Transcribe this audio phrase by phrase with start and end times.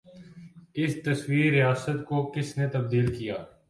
[0.75, 3.35] اس تصور ریاست کو کس نے تبدیل کیا؟